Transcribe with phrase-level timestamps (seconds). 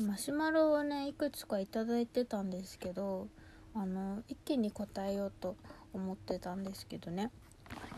[0.00, 3.28] マシュマロをねいくつか頂いてたんですけど
[3.74, 5.56] あの一気に答えようと
[5.92, 7.30] 思ってたんですけどね。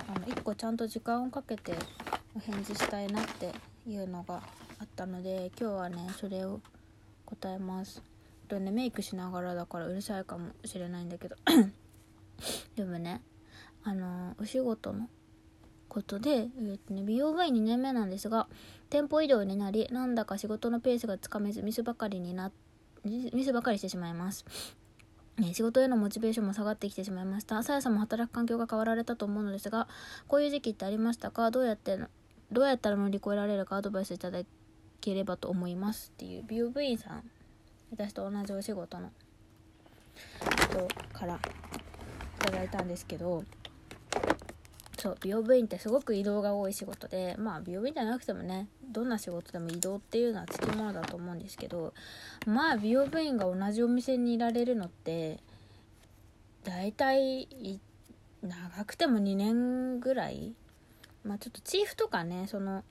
[0.09, 1.74] あの1個ちゃんと時間をかけて
[2.35, 3.53] お返事したいなって
[3.88, 4.43] いうのが
[4.79, 6.61] あったので今日はねそれを
[7.24, 8.03] 答えます。
[8.47, 11.37] とねメイクしながらだからうるさいかもしれないんだけど。
[12.76, 13.22] でもね
[13.85, 15.08] あのお仕事の
[15.97, 18.48] ことで、えーとね、美容部員2年目なんですが
[18.91, 22.52] 店舗移動になりなんだか仕事のペースがつかめずミスばかりにな
[23.02, 24.45] ミスばかりしてしまいます
[25.38, 27.62] ね、仕事へのモチベーションも下がってきてしまいました。
[27.62, 29.87] さやさんも働く環境が変わられたと思うのですが、
[30.29, 31.51] こういう時期ってありましたか？
[31.51, 31.99] どうやって、
[32.51, 34.41] どうやったら乗り越えられるかアドバイスいただ
[35.02, 37.23] ければと思いますっていう美容部員さん、
[37.91, 39.10] 私と同じお仕事の
[40.71, 41.38] 人からい
[42.38, 43.45] ただいたんですけど、
[44.99, 51.93] そう美容部員ってすごく移動が多い仕事でまあ美容院じゃなくてもねどんな仕事でも移動っていうのはつきものだと思うんですけど
[52.47, 55.38] まあ美容部員が同じお店にいられるのって
[56.65, 57.49] 大体
[58.43, 60.55] 長くても2年ぐらい？
[61.25, 62.83] まあちょっとチーフとかねその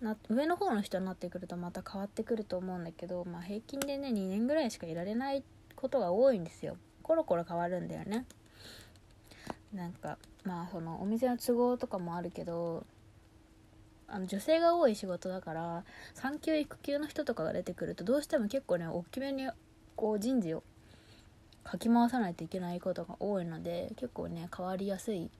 [0.00, 5.44] な上の方の人になってくるとまた変わってくると思うんだけど、まあ、平均でね2年ぐらいしかいられない
[5.76, 6.76] ことが多いんですよ。
[7.02, 8.24] コロコロ変わるんだよね。
[9.72, 12.84] なんかまあそのお店の都合とかもあるけど
[14.06, 19.48] あの女性が多い仕事だから産休育休の人とかが出てくるとどうしても結構ね大きめに
[19.96, 20.62] こう人事を
[21.64, 25.30] かき回さないといけないことが多いので結構ね変わりやすい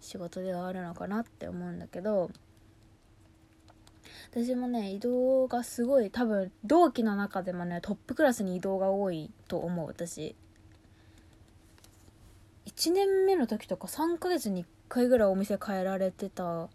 [0.00, 2.30] 仕事ではあるのかなって思うんだけど
[4.32, 10.34] 私もね移動がすごい多分同期の中でもねトップクラスに移動が多いと思う私。
[12.68, 16.68] 1年目の時とか3ヶ月に1回ぐらいお店変えられてた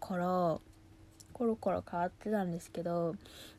[0.00, 0.58] から
[1.32, 3.14] コロコロ変わってたんですけど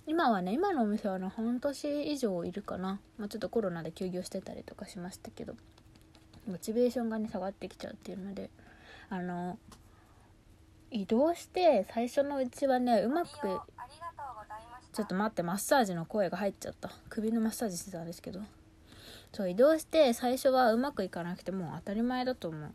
[0.07, 5.53] 今はね今のお店はね半年以上いるかな、まあ、ちょっとコロナで休業してたりとかしましたけど
[6.47, 8.49] モチベーションがね下がってきちゃうっていうので
[9.09, 9.57] あの
[10.91, 13.29] 移動して最初のうちはねうまく
[14.91, 16.89] ちょっと待ってマッサージの声が入っちゃった。
[17.09, 18.41] 首のマッサージしてたんですけど
[19.33, 22.71] そう移動して最初はうまくいかなくてもう当たり前だと思う。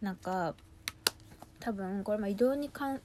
[0.00, 0.54] なんか
[1.60, 3.00] 多分これも移動にかん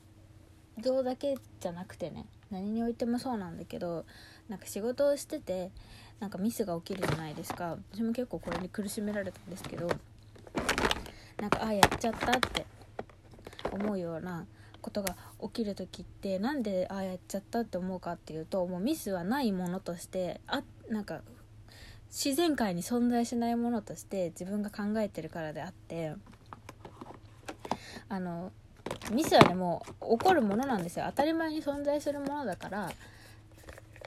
[0.77, 4.06] 移動だけじゃなくてね何においてもそうなんだけど
[4.50, 5.72] なんか仕事をしてて
[6.19, 7.77] なんかミスが起きるじゃないですか。
[7.94, 9.88] 私も結構これに苦しめられたんですけど
[11.39, 12.66] なんかああやっちゃったって
[13.72, 14.45] 思うような
[14.81, 21.22] ことが起きる時ってなんでああやっちゃったって思うかっていうともうミスはないものとしてあなんか
[22.09, 26.13] 自然界に存在しないものとして自分が考えてるからであって
[28.09, 28.51] あの
[29.12, 31.06] ミスはねもう起こるものなんですよ。
[31.07, 32.91] 当たり前に存在するものだから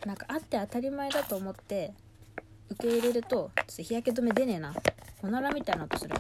[0.07, 1.93] なんかあって当たり前だと思って
[2.71, 4.75] 受け入れるとちょっと日焼け止め出ねえな。
[5.23, 6.17] おならみたいな音する。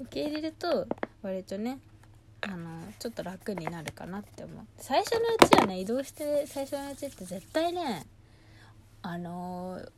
[0.00, 0.86] 受け入れると
[1.22, 1.78] 割とね
[2.40, 4.64] あのちょっと楽になるかなって思う。
[4.78, 8.06] 最初のうちはね移動して最初のうちって絶対ね
[9.02, 9.90] あのー、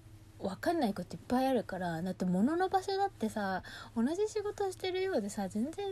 [0.43, 3.63] 分かんないこといっぱいあるからだって物の場所だってさ
[3.97, 5.89] 同じ仕事してるようでさ全然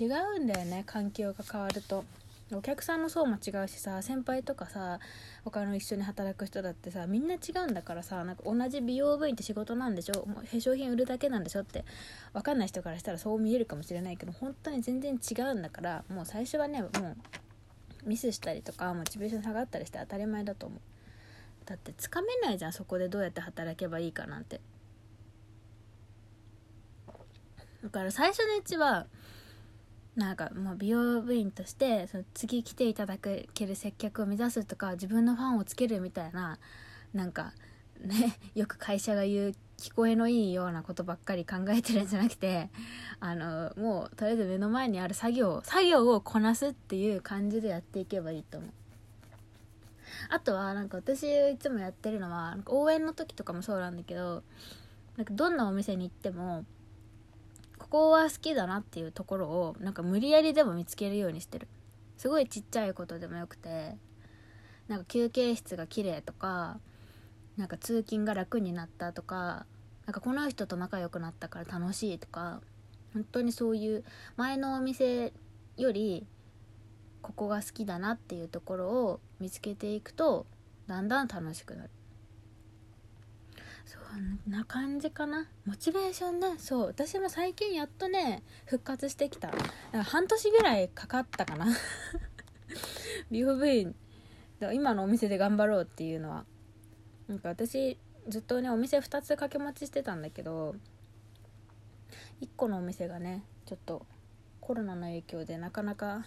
[0.00, 0.04] 違
[0.36, 2.04] うんだよね環境が変わると。
[2.50, 5.00] お客さんの層も違うしさ先輩とかさ
[5.44, 10.24] 他の一緒に働く人だってさみんな違うんだからさなんか同じ美容部員って仕事なんでしょ？
[10.24, 11.84] もう化粧品売るだけなんでしょって
[12.32, 20.80] 分かんない人からしたらそう見えるかもしれないけど本当に全然違うんだからもう最初はねもうミスしたりとかモチベーション下がったりして当たり前だと思う。
[21.68, 24.62] だってつかめないじゃんそこでどうやって働けばいいかなんて。
[27.82, 29.06] だから最初のうちは
[30.16, 36.58] なんかもう美容部員としてその次来ていただける接客を目指すとか自分のファンをつけるみたいな
[37.12, 37.52] なんか
[38.00, 42.70] ね よく会社が言う聞こえのいいようなことばっかり考えてるんじゃなくて
[43.20, 48.70] あのもうとりあえず目の前にある作業作業をこなすっていう感じでやっていけばいいと思う。
[50.28, 54.42] あとはなんか私いつもやってるのはなんか応援の時とかもそうなんだけど
[55.16, 56.64] なんかどんなお店に行っても
[57.78, 61.68] ここは好きだなっていうところをなんか無理やりでも見つけるようにしてる。
[62.16, 63.96] すごいちっちゃいことでもよくて
[64.88, 66.80] なんか休憩室が綺麗とか
[67.56, 69.66] なんか通勤が楽になったとか
[70.04, 72.60] なんかこの人と仲良くなったから楽しいとか
[73.14, 74.04] 本当にそういう
[74.36, 75.32] 前のお店
[75.76, 76.26] より
[77.22, 80.46] ここが好きだなっていうところを見つけていくと
[80.86, 81.90] だんだん楽しくなる。
[83.84, 85.48] そんな感じかな。
[85.64, 86.54] モチベーションね。
[86.58, 89.52] そう私も最近やっとね復活してきた。
[90.04, 91.66] 半年ぐらいかかったかな。
[93.30, 93.94] 美容部員
[94.72, 96.44] 今のお店で頑張ろうっていうのは。
[97.28, 97.98] なんか私
[98.28, 100.74] ずっとねお店2つ掛け持ちしてたんだけど
[102.40, 104.06] 1個のお店がねちょっと
[104.60, 106.26] コロナの影響でなかなか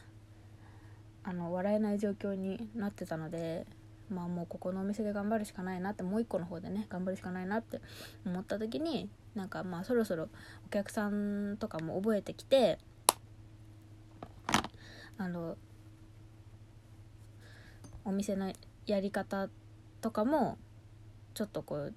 [1.23, 3.65] あの笑えない状況になってたので
[4.09, 7.79] まあもうここのお店で頑張るしかないなってもう一個の方でね頑張るしかないなって
[8.25, 10.29] 思った時になんかまあそろそろ
[10.65, 12.77] お客さんとかも覚えてきて
[15.17, 15.55] あの
[18.03, 18.51] お店の
[18.87, 19.47] やり方
[20.01, 20.57] とかも
[21.33, 21.93] ちょっとこう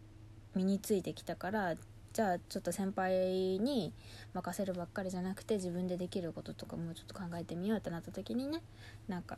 [0.55, 1.75] 身についてきたから
[2.15, 3.93] じゃあちょっと先輩に
[4.35, 8.63] 任せるばっかりじゃなくて自分でできることとかもちょっと考えてみようってなった時にね
[9.09, 9.37] なんか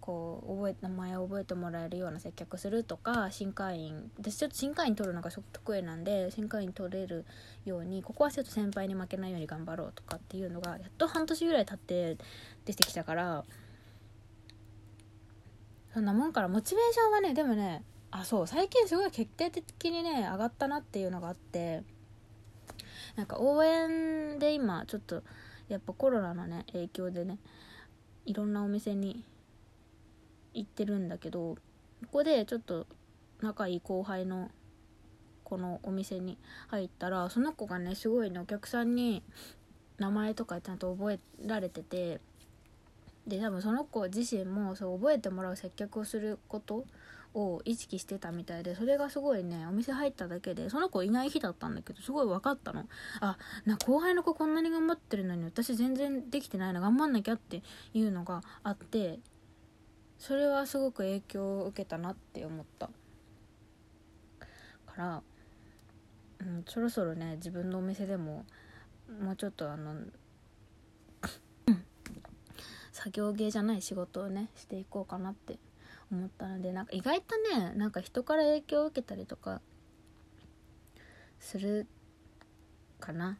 [0.00, 7.26] こう覚え名前を覚えてもらえるような接客するとか新会員私ちょっと新会員取るのが得意なんで新会員取れる
[7.66, 12.16] ようにここはちょっと先輩に負けないように頑張ろうとかっていうのがやっと半年ぐらい経って
[12.64, 13.44] 出てきたから
[15.92, 21.82] そんなもんからモチベーションはねでもねあそう最近すごい決定的にね上がったなっていうのがあって
[23.16, 25.22] なんか応援で今ちょっと
[25.68, 27.38] やっぱコロナのね影響でね
[28.26, 29.24] いろんなお店に
[30.54, 31.58] 行ってるんだけどこ
[32.12, 32.86] こでちょっと
[33.40, 34.50] 仲いい後輩の
[35.44, 39.22] このお店に入ったらその子がねすごいねお客さんに
[39.98, 42.20] 名前とかちゃんと覚えられてて
[43.26, 46.84] で多分その子自身もそう覚えてもらう接客をすること
[47.32, 52.88] を意識してたみたいでそれがすごいねお店入っただけでその子いない日だったんだけどすごい分かったの。
[53.20, 53.36] あ
[53.66, 57.62] な後輩の子こんなに頑張ってるのに私全然できてないな頑張んなきゃって
[57.94, 59.20] いうのがあって
[60.18, 62.90] それはすごく影響を受けたなって思った。
[64.90, 65.22] から、
[66.40, 68.44] うん、そろそろね自分のお店でも
[69.22, 69.94] もうちょっとあの
[72.92, 75.58] 作業芸じゃない仕事をねしていこうかなって
[76.10, 79.60] 思ったのでなんか意外とねなんか人から影響を受けたりとか
[81.38, 81.86] する
[82.98, 83.38] かな。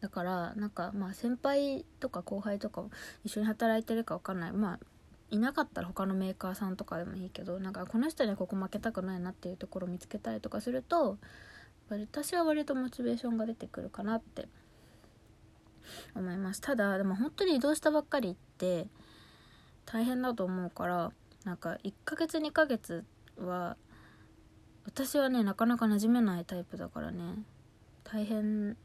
[0.00, 2.84] だからなんかまあ先輩とか後輩とか
[3.24, 4.52] 一緒に働いてるか分かんない。
[4.52, 4.80] まあ
[5.30, 11.16] いなかったら他のメーカーさんとかでもいいけどなんかこの人にはここ負けたくないなっていうところを見つけたりとかすると
[11.88, 14.46] 私は割とモチベーションが出てくるかなって
[16.14, 16.60] 思います。
[16.60, 18.86] ただでも本当に移動したばっかりって
[19.84, 21.12] 大変だと思うから
[21.44, 23.04] なんか1ヶ月2ヶ月
[23.38, 23.76] は
[24.84, 27.42] 私はねなかなか馴染めないタイプだからね。
[28.04, 28.76] 大変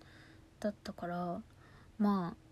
[0.59, 1.41] だったから
[1.97, 2.47] まあ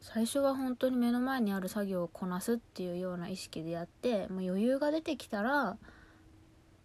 [0.00, 5.78] 最初は本当に目の前にある作業をこなすっていうような意識でやってもう余裕が出てきたら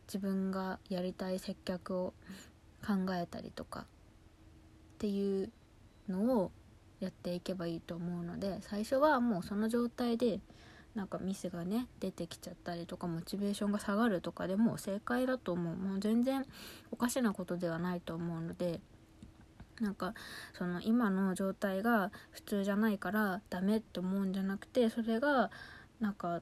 [0.08, 2.14] 自分がやりたい接客を
[2.86, 3.84] 考えたりとかっ
[5.00, 5.52] ていう
[6.08, 6.52] のを
[7.00, 10.40] やっていけばいいと思うので最初はもうその状態で
[10.96, 15.76] なんかミスがね出てきちゃったりとかモチベーションが下がるとかでも正解だと思う。
[15.76, 16.46] もう全然
[16.92, 18.82] おかしなことではないと思うので
[19.80, 20.14] なんか
[20.54, 25.52] その今の状態が普通じゃないからダメって思うんじゃなくてそれが
[26.00, 26.42] なんか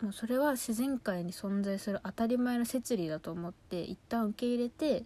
[0.00, 5.04] もうそれは自然界に存在する当たり前の摂理だと思って一旦受け入れて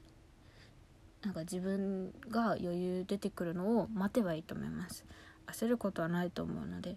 [1.22, 5.04] なんか自分が余裕出てくるのを待てばいいと思います。
[5.46, 6.96] 焦ることはないと思うので。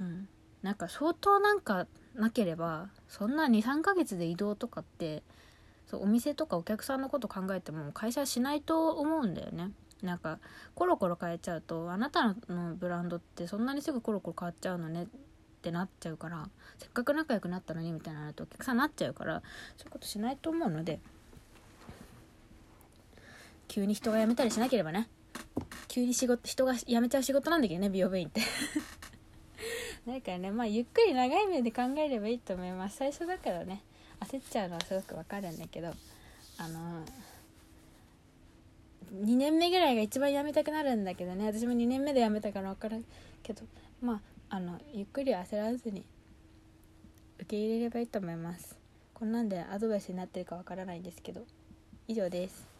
[0.00, 0.28] うん。
[0.62, 5.22] なんか相当なんかなければそんな23ヶ月で移動とかって
[5.86, 9.70] そうお店とかお客さんのこと考えても会社しないと思うんだよね。
[10.02, 10.38] なんか
[10.74, 15.06] コロコロ変えちゃうとあなたのブランドってそんなにすぐコロコロ変わっちゃうのねっ
[15.60, 19.42] てなっちゃうからせっかく仲良くなったのにみたいなのとお客さんなっちゃうから
[19.76, 21.00] そういうことしないと思うので。
[23.68, 25.08] 急に人が辞めたりしなければね。
[25.88, 28.40] 急に仕事人が辞めちゃう仕事なんだけどね美容部員って。
[30.06, 32.96] だからねまあゆっくり長い目で考えればいいと思います。
[32.96, 33.82] 最初だからね
[34.20, 35.92] 焦っちゃうのはすごくわかるんだけど
[36.56, 37.04] あの
[39.14, 41.46] 2年目ぐらいが一番辞めたくなるんだけどね。
[41.46, 43.04] 私も2年目で辞めたから分かる
[43.42, 43.62] けど
[44.00, 46.04] まああのゆっくり焦らずに
[47.36, 48.76] 受け入れればいいと思います。
[49.14, 51.44] こんなんでアドバイスになってるかわからないんですけど
[52.06, 52.77] 以上です。